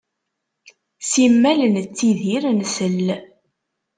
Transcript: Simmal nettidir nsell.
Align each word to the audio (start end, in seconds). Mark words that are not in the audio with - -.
Simmal 1.11 1.59
nettidir 1.73 2.43
nsell. 2.59 3.05